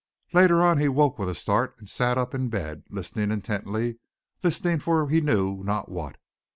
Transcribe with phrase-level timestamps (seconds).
[0.33, 3.99] Later on he woke with a start and sat up in bed, listening intently,
[4.41, 6.17] listening for he knew not what.